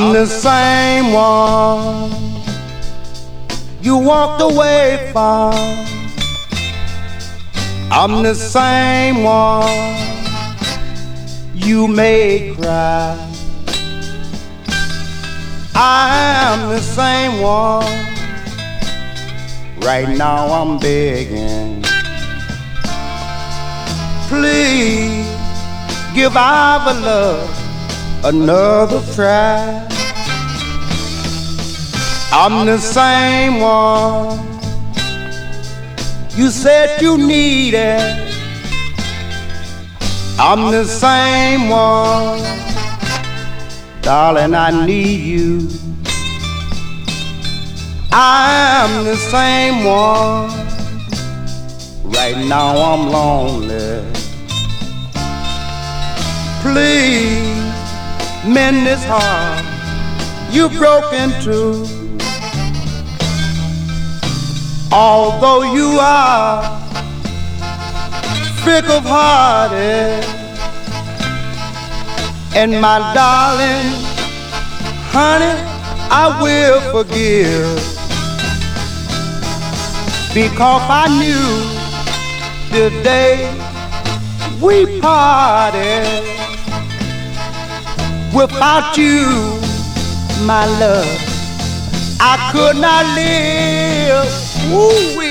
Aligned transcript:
I'm 0.00 0.12
the 0.12 0.26
same 0.26 1.12
one 1.12 2.12
you 3.82 3.96
walked 3.96 4.40
away 4.40 5.10
from. 5.10 5.54
I'm 7.90 8.22
the 8.22 8.32
same 8.32 9.24
one 9.24 9.96
you 11.52 11.88
made 11.88 12.56
cry. 12.58 13.18
I'm 15.74 16.68
the 16.68 16.80
same 16.80 17.42
one. 17.42 17.84
Right 19.80 20.16
now 20.16 20.46
I'm 20.46 20.78
begging. 20.78 21.82
Please 24.28 25.26
give 26.14 26.36
our 26.36 26.94
love 26.94 27.67
another 28.24 29.00
try. 29.14 29.86
I'm 32.32 32.66
the 32.66 32.78
same 32.78 33.60
one 33.60 34.48
you 36.38 36.50
said 36.50 37.02
you 37.02 37.18
needed. 37.18 38.00
I'm 40.38 40.70
the 40.70 40.84
same 40.84 41.68
one, 41.68 42.38
darling. 44.02 44.54
I 44.54 44.86
need 44.86 45.20
you. 45.20 45.68
I'm 48.12 49.04
the 49.04 49.16
same 49.16 49.82
one. 49.82 50.48
Right 52.04 52.38
now 52.46 52.76
I'm 52.92 53.10
lonely. 53.10 54.04
Please 56.62 57.67
mend 58.46 58.86
this 58.86 59.02
heart. 59.04 59.64
You 60.52 60.68
broke 60.70 61.12
into. 61.12 61.84
Although 64.90 65.74
you 65.74 65.98
are 66.00 66.62
fickle 68.64 69.00
hearted, 69.00 70.24
and 72.56 72.80
my 72.80 72.98
darling, 73.14 73.92
honey, 75.12 75.54
I 76.10 76.38
will 76.42 76.80
forgive. 76.90 77.76
Because 80.34 80.82
I 80.88 81.06
knew 81.20 81.78
the 82.70 82.90
day 83.02 83.52
we 84.60 85.00
parted 85.00 86.37
without 88.32 88.96
you, 88.96 89.26
my 90.46 90.66
love, 90.78 91.06
I 92.20 92.50
could 92.52 92.76
not 92.76 93.04
live. 93.14 95.27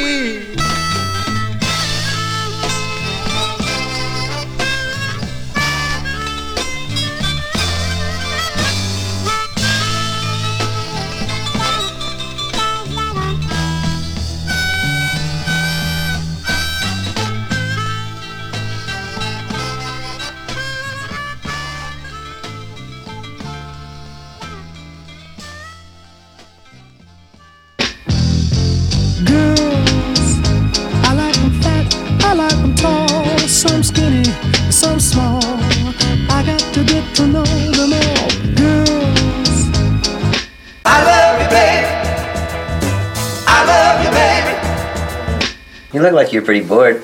You 45.97 46.03
look 46.03 46.13
like 46.13 46.31
you're 46.31 46.43
pretty 46.43 46.63
bored. 46.63 47.01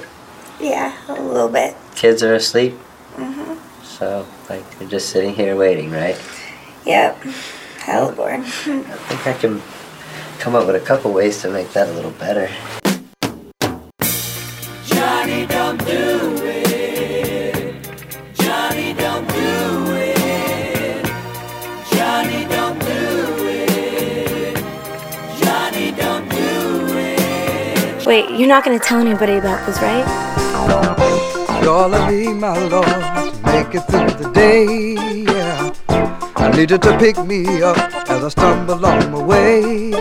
Yeah, 0.61 0.93
a 1.07 1.13
little 1.19 1.49
bit. 1.49 1.75
Kids 1.95 2.21
are 2.21 2.35
asleep. 2.35 2.77
Mhm. 3.17 3.57
So, 3.83 4.27
like, 4.51 4.63
you're 4.79 4.87
just 4.87 5.09
sitting 5.09 5.33
here 5.33 5.55
waiting, 5.55 5.89
right? 5.89 6.15
Yep. 6.85 7.17
Hell 7.79 8.11
bored. 8.11 8.41
I 8.41 8.43
think 8.45 9.25
I 9.25 9.33
can 9.33 9.63
come 10.37 10.53
up 10.53 10.67
with 10.67 10.75
a 10.75 10.79
couple 10.79 11.11
ways 11.11 11.41
to 11.41 11.49
make 11.49 11.73
that 11.73 11.87
a 11.87 11.91
little 11.93 12.11
better. 12.11 12.51
Wait, 28.05 28.29
you're 28.37 28.49
not 28.49 28.65
gonna 28.65 28.77
tell 28.77 28.99
anybody 28.99 29.37
about 29.37 29.65
this, 29.65 29.77
right? 29.81 30.03
Golly, 31.63 32.33
my 32.33 32.57
Lord, 32.67 32.85
to 32.85 33.41
make 33.45 33.73
it 33.73 33.81
through 33.89 34.11
the 34.21 34.29
day. 34.33 34.95
Yeah, 35.23 35.73
I 36.35 36.51
needed 36.51 36.81
to 36.81 36.97
pick 36.97 37.17
me 37.25 37.61
up 37.61 37.77
as 38.09 38.25
I 38.25 38.27
stumble 38.27 38.85
on 38.85 39.09
my 39.09 39.23
way. 39.23 39.91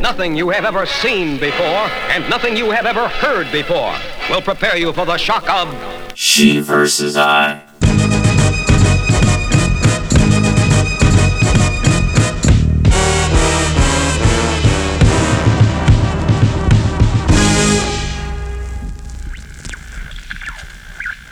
Nothing 0.00 0.36
you 0.36 0.50
have 0.50 0.64
ever 0.64 0.86
seen 0.86 1.40
before 1.40 1.90
and 2.12 2.28
nothing 2.30 2.56
you 2.56 2.70
have 2.70 2.86
ever 2.86 3.08
heard 3.08 3.50
before 3.50 3.94
will 4.30 4.42
prepare 4.42 4.76
you 4.76 4.92
for 4.92 5.04
the 5.04 5.16
shock 5.16 5.48
of 5.50 5.68
She 6.14 6.60
versus 6.60 7.16
I. 7.16 7.71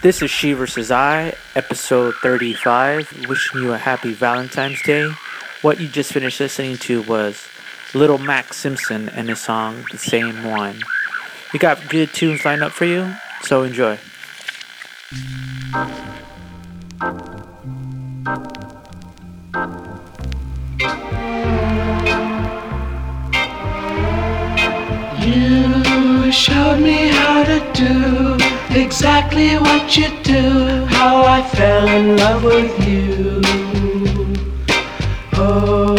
This 0.03 0.22
is 0.22 0.31
She 0.31 0.55
vs. 0.55 0.91
I, 0.91 1.34
episode 1.55 2.15
35, 2.22 3.27
wishing 3.28 3.61
you 3.61 3.75
a 3.75 3.77
happy 3.77 4.15
Valentine's 4.15 4.81
Day. 4.81 5.12
What 5.61 5.78
you 5.78 5.88
just 5.88 6.15
finished 6.15 6.41
listening 6.41 6.78
to 6.78 7.03
was 7.03 7.47
Little 7.93 8.16
Max 8.16 8.56
Simpson 8.56 9.10
and 9.10 9.28
his 9.28 9.41
song, 9.41 9.84
The 9.93 9.99
Same 9.99 10.43
One. 10.44 10.81
We 11.53 11.59
got 11.59 11.87
good 11.91 12.15
tunes 12.15 12.47
lined 12.47 12.62
up 12.62 12.72
for 12.72 12.87
you, 12.87 13.15
so 13.43 13.62
enjoy. 13.62 13.99
You 25.21 26.33
showed 26.33 26.80
me 26.80 27.09
how 27.09 27.45
to 27.45 27.72
do 27.74 28.29
exactly 28.72 29.57
what 29.59 29.97
you 29.97 30.09
do. 30.22 30.84
How 30.87 31.25
I 31.25 31.43
fell 31.43 31.89
in 31.89 32.17
love 32.17 32.45
with 32.45 32.87
you. 32.87 33.43
Oh, 35.34 35.97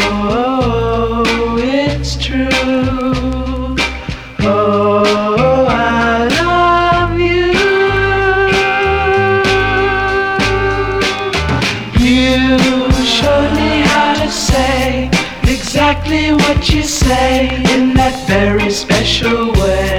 it's 1.58 2.16
true. 2.24 2.48
Oh, 4.40 5.66
I 5.70 6.28
love 6.42 7.20
you. 7.20 7.52
You 12.00 12.58
showed 13.06 13.54
me 13.56 13.82
how 13.82 14.14
to 14.24 14.30
say 14.32 15.10
exactly 15.44 16.32
what 16.34 16.70
you 16.70 16.84
say 16.84 17.50
in 17.74 17.94
that 17.96 18.16
very 18.28 18.70
special 18.72 19.52
way. 19.54 19.91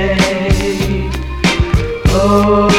Oh, 2.34 2.71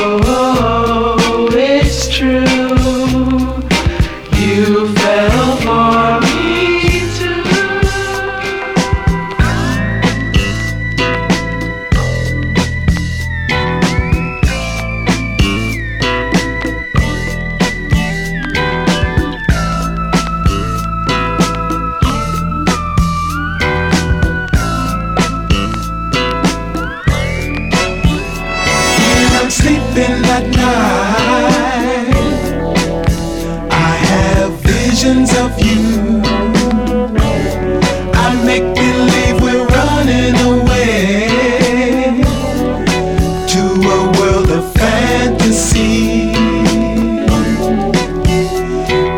In 29.96 30.24
that 30.24 30.48
night. 30.50 32.16
I 33.70 33.96
have 34.10 34.54
visions 34.62 35.30
of 35.38 35.52
you. 35.62 36.20
I 38.16 38.34
make 38.44 38.74
believe 38.74 39.40
we're 39.40 39.68
running 39.68 40.36
away 40.50 41.30
to 43.54 43.62
a 43.86 44.00
world 44.18 44.50
of 44.50 44.74
fantasy. 44.74 46.34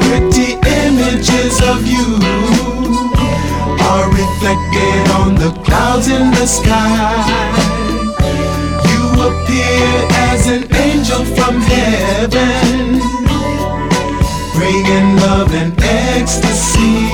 Pretty 0.03 0.59
images 0.83 1.61
of 1.63 1.87
you 1.87 2.19
are 3.79 4.07
reflected 4.11 5.07
on 5.15 5.35
the 5.35 5.51
clouds 5.63 6.09
in 6.09 6.31
the 6.31 6.45
sky. 6.45 7.15
You 8.91 9.03
appear 9.23 10.24
angel 11.05 11.25
from 11.35 11.61
heaven, 11.61 12.99
bringing 14.55 15.15
love 15.17 15.53
and 15.53 15.73
ecstasy. 15.79 17.04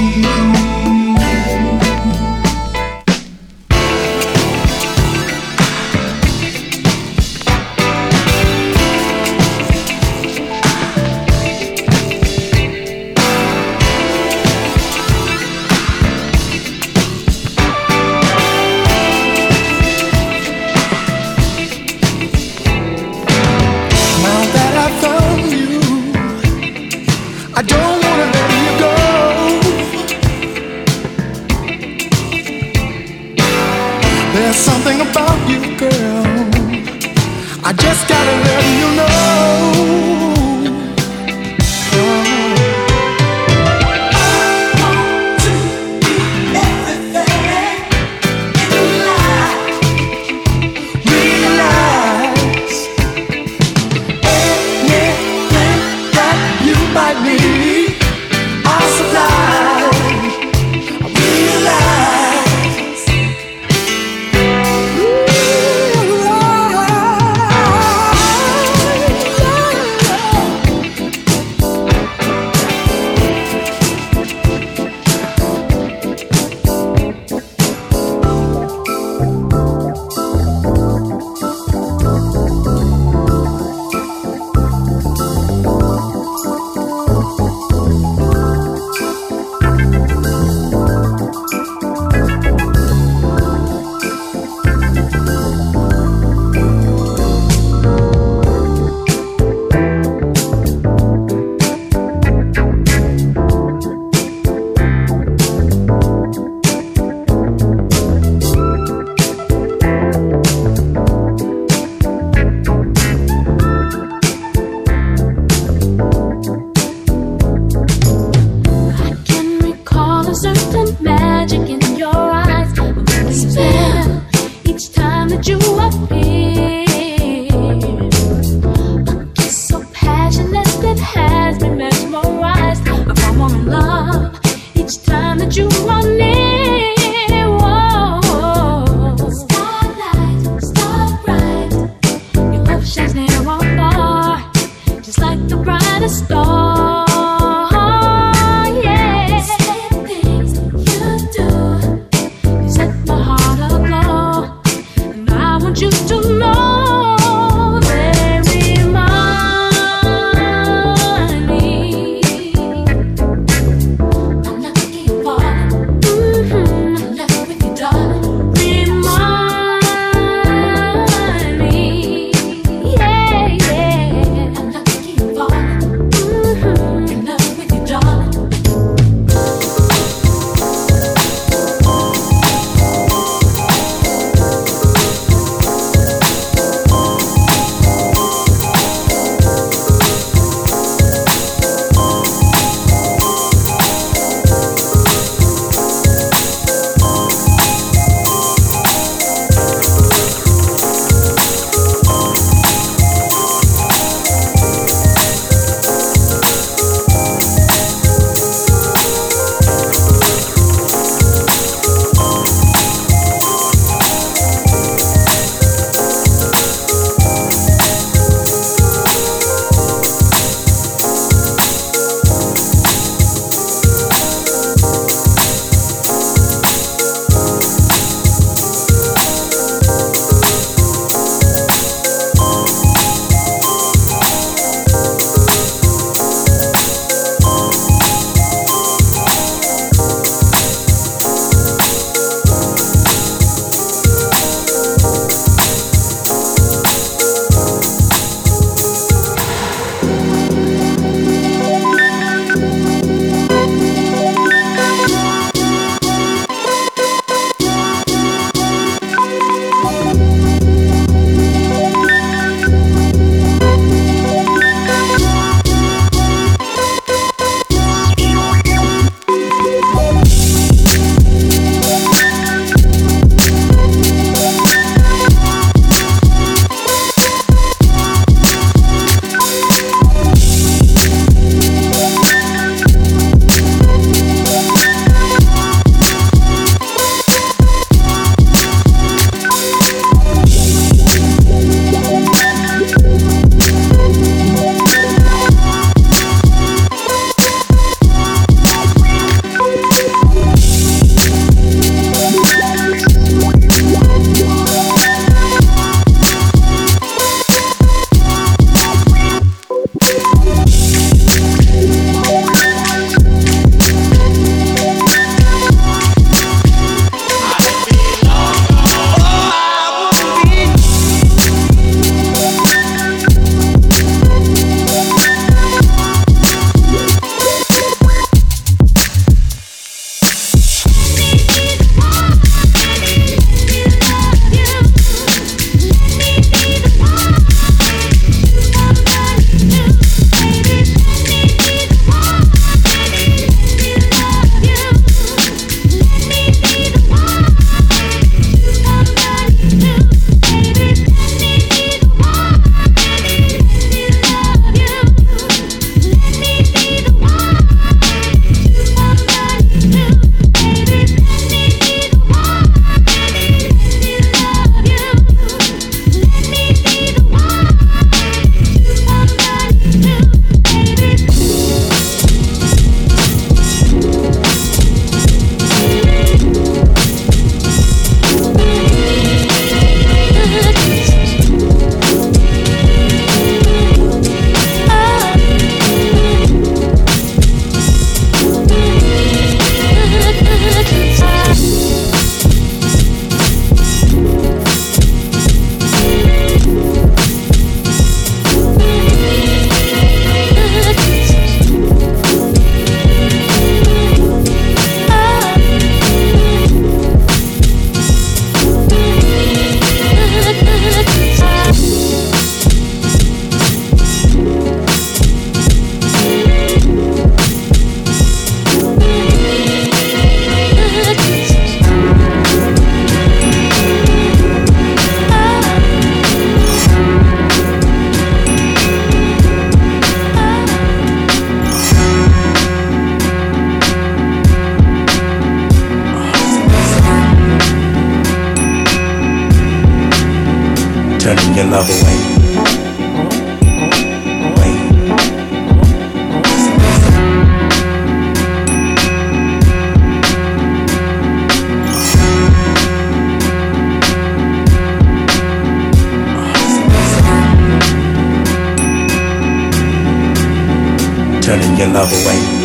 turning 461.52 461.78
your 461.78 461.88
love 461.90 462.14
away. 462.14 462.61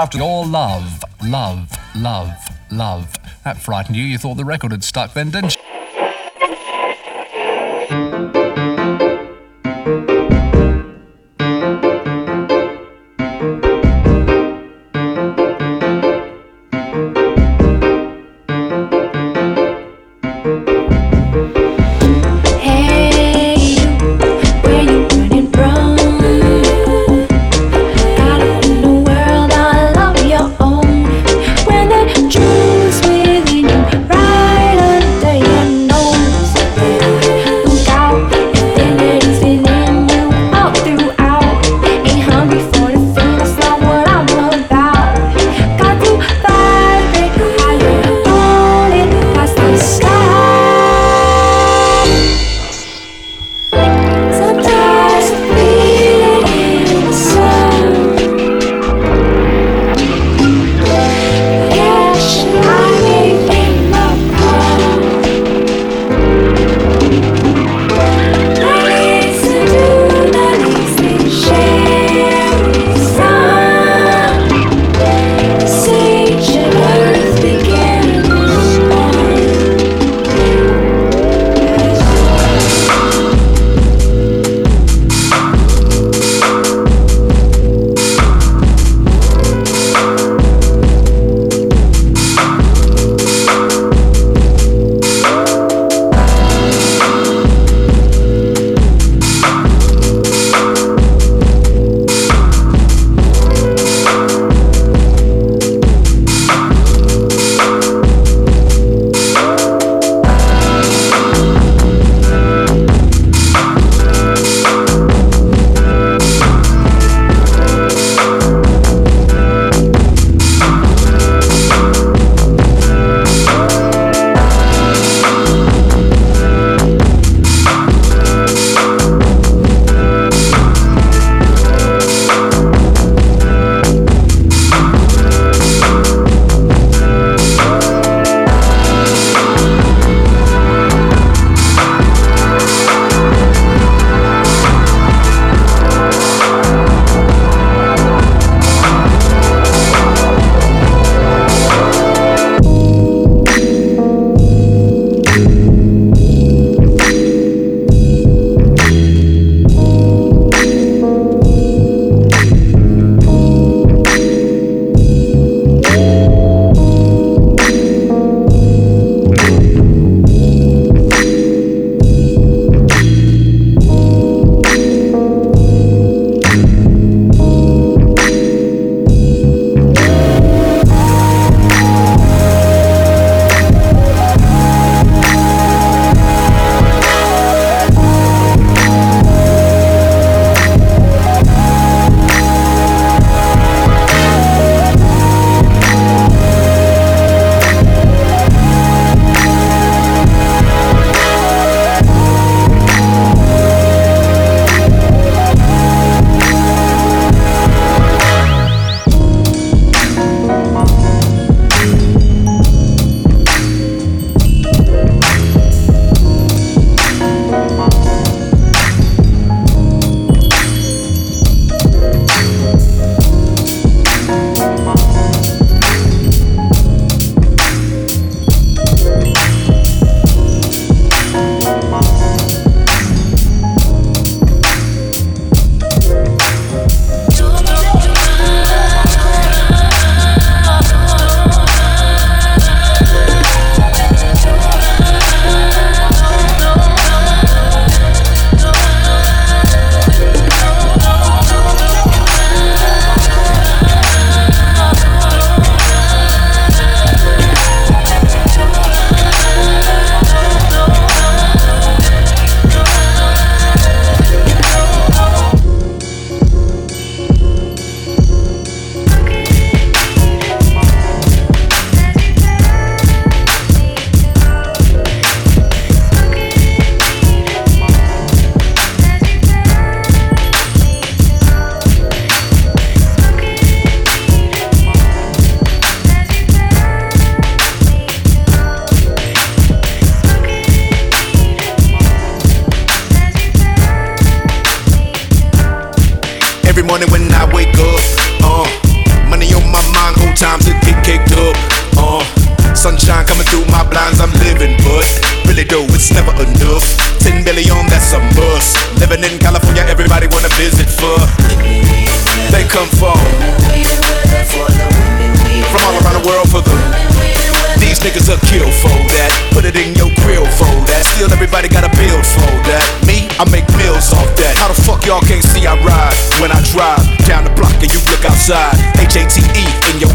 after 0.00 0.16
your 0.16 0.46
love, 0.46 1.04
love, 1.26 1.70
love, 1.94 2.32
love. 2.70 3.18
That 3.44 3.58
frightened 3.58 3.96
you. 3.96 4.04
You 4.04 4.16
thought 4.16 4.38
the 4.38 4.46
record 4.46 4.70
had 4.72 4.82
stuck 4.82 5.12
then, 5.12 5.30
didn't 5.30 5.56
you? 5.56 5.59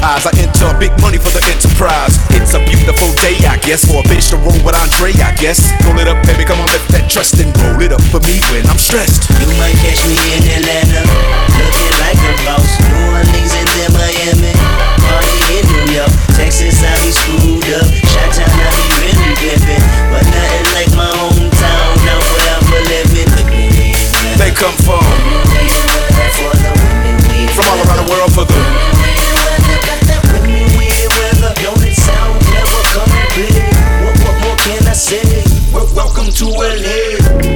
Eyes. 0.06 0.26
I 0.30 0.32
enter 0.38 0.70
big 0.78 0.94
money 1.02 1.18
for 1.18 1.34
the 1.34 1.42
enterprise. 1.50 2.22
It's 2.38 2.54
a 2.54 2.62
beautiful 2.62 3.10
day, 3.26 3.42
I 3.50 3.58
guess, 3.66 3.82
for 3.90 4.02
a 4.02 4.06
bitch 4.06 4.30
to 4.30 4.38
roll 4.38 4.58
with 4.62 4.78
Andre, 4.78 5.18
I 5.18 5.34
guess. 5.42 5.66
Roll 5.86 5.98
it 5.98 6.08
up, 6.08 6.22
baby, 6.30 6.46
come 6.46 6.62
on, 6.62 6.70
lift 6.70 6.94
that 6.94 7.10
trust 7.10 7.42
and 7.42 7.50
roll 7.66 7.82
it 7.82 7.90
up 7.90 8.02
for 8.14 8.22
me 8.30 8.38
when 8.54 8.64
I'm 8.70 8.78
stressed. 8.78 9.26
You 9.42 9.50
might 9.58 9.74
catch 9.82 10.06
me 10.06 10.16
in 10.38 10.46
Atlanta, 10.62 11.02
looking 11.58 11.94
like 12.06 12.22
a 12.22 12.34
boss. 12.46 12.70
New 12.86 13.18
Orleans 13.18 13.54
and 13.58 13.70
then 13.74 13.90
Miami, 13.98 14.54
party 15.02 15.40
in 15.58 15.64
New 15.74 15.98
York, 15.98 16.14
Texas 16.38 16.86
I 16.86 16.94
be 17.02 17.10
screwed 17.10 17.70
up, 17.74 17.90
Chi-Town 17.90 18.46
I 18.46 18.68
be 18.78 18.86
really 19.02 19.34
pimpin', 19.42 19.84
but 20.14 20.24
nothing 20.30 20.68
like 20.78 20.92
my 20.94 21.10
hometown. 21.18 21.90
Now 22.06 22.20
forever 22.22 22.80
living. 22.94 23.32
They 24.38 24.52
come 24.52 24.76
from 24.86 25.02
from 27.56 27.66
all 27.72 27.80
around 27.88 28.06
the 28.06 28.12
world 28.12 28.34
for 28.34 28.44
the. 28.44 28.75
Welcome 36.26 36.34
to 36.34 37.50
LA. 37.50 37.55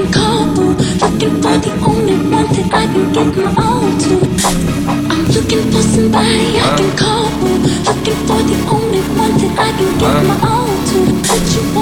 Can 0.00 0.12
call. 0.12 0.46
Looking 0.56 1.42
for 1.42 1.56
the 1.58 1.72
only 1.84 2.16
one 2.30 2.46
that 2.46 2.72
I 2.72 2.86
can 2.86 3.12
get 3.12 3.36
my 3.36 3.50
own 3.58 3.98
to. 3.98 4.14
I'm 5.10 5.26
looking 5.26 5.70
for 5.72 5.82
somebody 5.82 6.58
I 6.58 6.76
can 6.76 6.96
call. 6.96 7.30
Looking 7.86 8.20
for 8.26 8.40
the 8.48 8.56
only 8.70 9.00
one 9.18 9.34
that 9.40 9.58
I 9.58 9.70
can 9.76 9.98
get 9.98 10.16
my 10.26 10.36
own 10.48 10.72
to. 10.88 10.98
What 11.28 11.42
you 11.54 11.79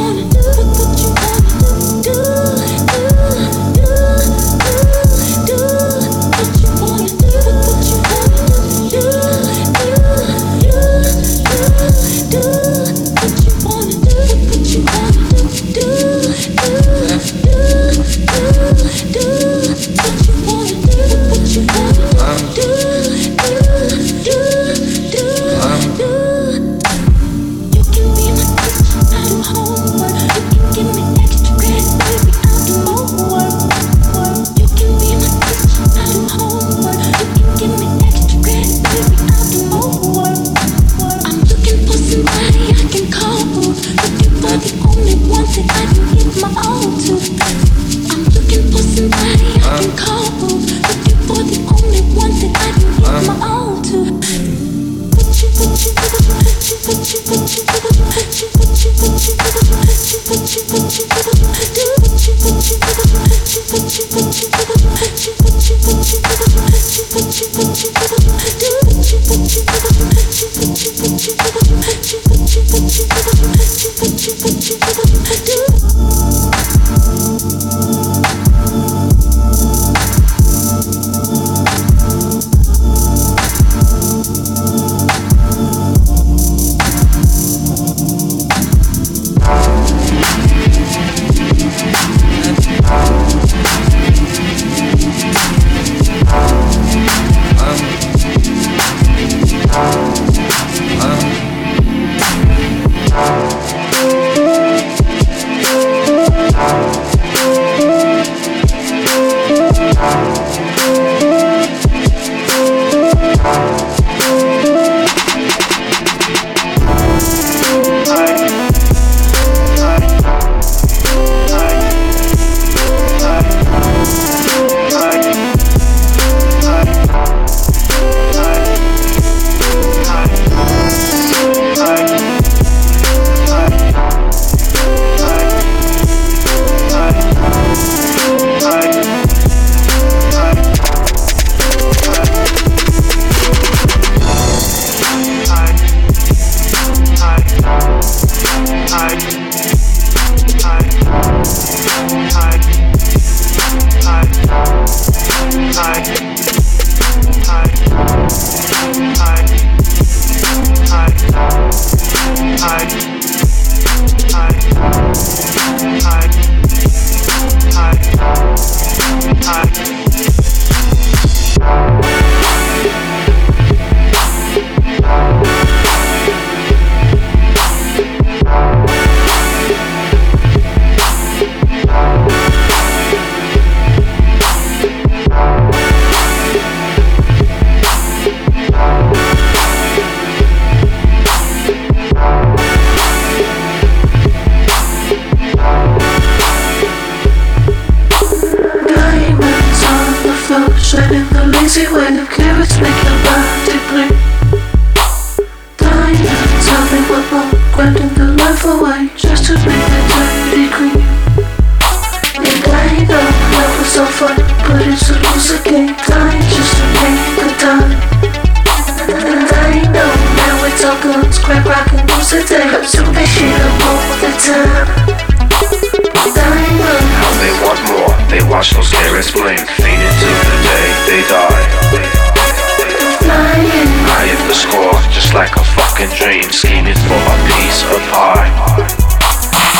grave, 236.29 236.53
skin 236.53 236.87
is 236.87 237.01
for 237.09 237.16
a 237.16 237.37
piece 237.49 237.81
of 237.89 238.01
pie. 238.12 238.53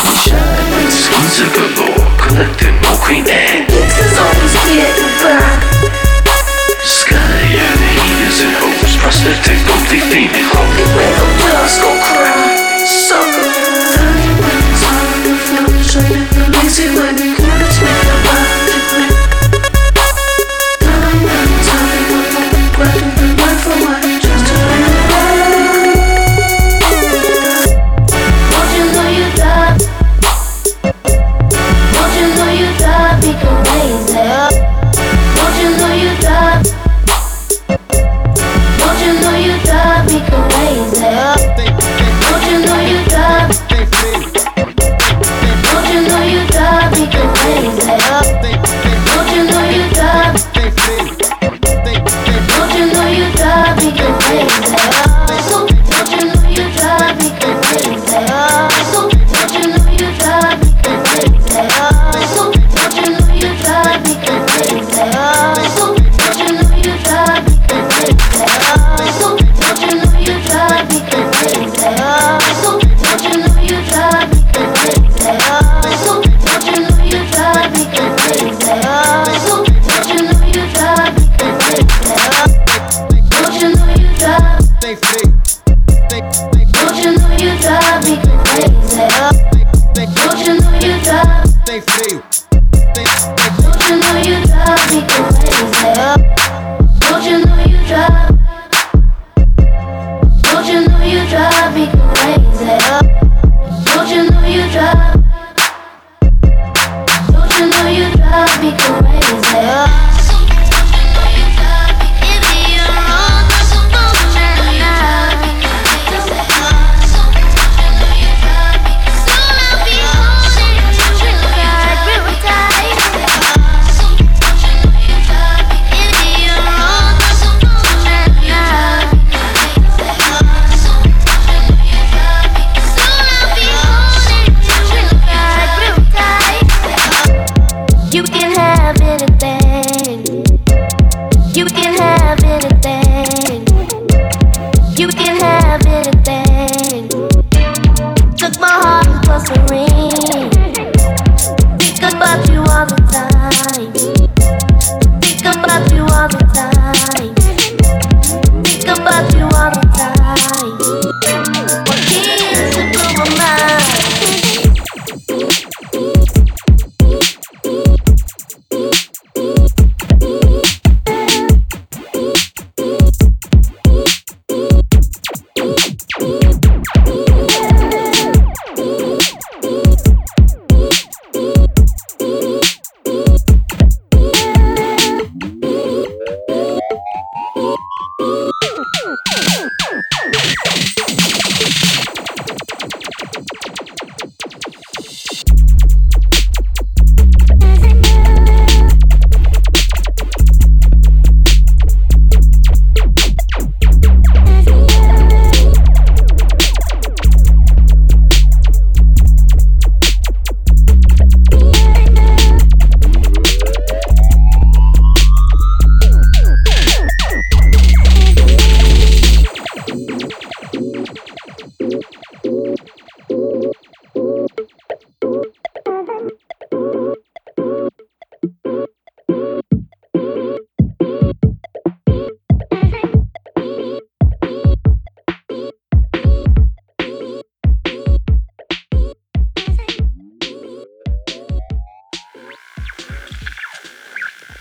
We 0.05 0.13
shine 0.17 0.69
with 0.73 0.89
skins 0.89 1.37
of 1.45 1.53
galore, 1.53 2.09
collecting 2.17 2.75
more 2.81 2.97
green 3.05 3.29
air. 3.29 3.69
Mixes 3.69 4.17
always 4.17 4.55
getting 4.73 5.13
back. 5.21 5.61
Sky 6.81 7.41
and 7.53 7.81
heat 7.93 8.21
is 8.29 8.41
in 8.41 8.53
hopes, 8.61 8.97
prosthetic, 8.97 9.61
don't 9.69 9.89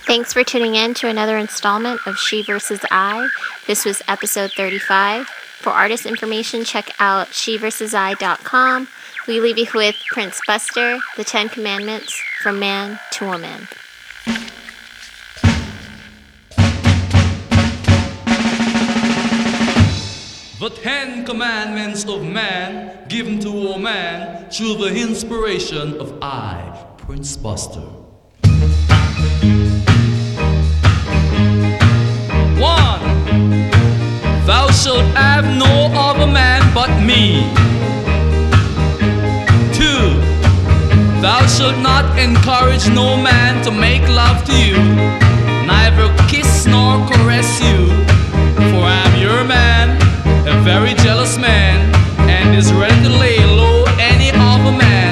Thanks 0.07 0.31
for 0.31 0.41
tuning 0.41 0.75
in 0.75 0.93
to 0.95 1.09
another 1.09 1.37
installment 1.37 1.99
of 2.07 2.15
She 2.15 2.41
vs. 2.41 2.79
I. 2.89 3.27
This 3.67 3.83
was 3.83 4.01
episode 4.07 4.53
35. 4.55 5.27
For 5.27 5.69
artist 5.69 6.05
information, 6.05 6.63
check 6.63 6.89
out 6.97 7.27
sheversusi.com. 7.27 8.87
We 9.27 9.41
leave 9.41 9.57
you 9.57 9.67
with 9.75 9.97
Prince 10.11 10.39
Buster, 10.47 10.97
The 11.17 11.25
Ten 11.25 11.49
Commandments 11.49 12.17
from 12.41 12.57
Man 12.57 12.97
to 13.11 13.25
Woman. 13.25 13.67
The 20.61 20.69
Ten 20.81 21.25
Commandments 21.25 22.05
of 22.05 22.23
Man 22.23 23.09
given 23.09 23.39
to 23.41 23.51
woman 23.51 24.49
through 24.51 24.75
the 24.77 24.95
inspiration 24.95 25.99
of 25.99 26.17
I, 26.21 26.85
Prince 26.95 27.35
Buster. 27.35 27.96
Thou 34.47 34.71
shalt 34.71 35.03
have 35.13 35.43
no 35.57 35.91
other 35.93 36.25
man 36.25 36.61
but 36.73 36.89
me. 37.01 37.51
Two, 39.73 40.21
thou 41.19 41.45
shalt 41.47 41.77
not 41.79 42.17
encourage 42.17 42.87
no 42.87 43.17
man 43.21 43.61
to 43.65 43.71
make 43.71 44.03
love 44.07 44.45
to 44.45 44.53
you, 44.53 44.77
neither 45.67 46.07
kiss 46.29 46.65
nor 46.65 47.05
caress 47.09 47.59
you. 47.59 47.87
For 48.71 48.83
I 48.87 49.03
am 49.07 49.21
your 49.21 49.43
man, 49.43 49.97
a 50.47 50.55
very 50.61 50.93
jealous 50.93 51.37
man, 51.37 51.93
and 52.29 52.55
is 52.55 52.71
ready 52.71 53.03
to 53.03 53.09
lay 53.09 53.43
low 53.43 53.83
any 53.99 54.31
other 54.31 54.71
man. 54.71 55.06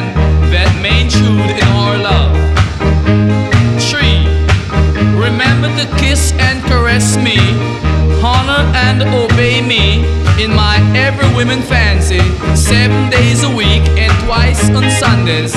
and 9.01 9.13
obey 9.13 9.61
me 9.61 9.97
in 10.41 10.51
my 10.55 10.77
every 10.95 11.27
woman 11.35 11.61
fancy, 11.61 12.19
seven 12.55 13.09
days 13.09 13.43
a 13.43 13.49
week 13.49 13.83
and 13.97 14.11
twice 14.25 14.69
on 14.69 14.89
Sundays. 14.91 15.53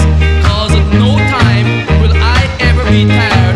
Cause 0.47 0.73
at 0.73 0.87
no 0.95 1.17
time 1.31 1.87
will 2.01 2.15
I 2.15 2.57
ever 2.61 2.85
be 2.91 3.07
tired. 3.07 3.48